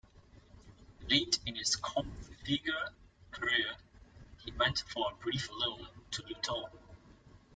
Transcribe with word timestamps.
Late 1.07 1.37
in 1.45 1.53
his 1.57 1.75
Kongsvinger 1.75 2.89
career, 3.29 3.73
he 4.43 4.51
went 4.53 4.79
for 4.79 5.11
a 5.11 5.15
brief 5.17 5.47
loan 5.53 5.89
to 6.09 6.23
Luton. 6.23 6.65